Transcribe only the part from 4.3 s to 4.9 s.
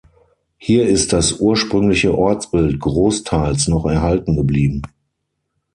geblieben.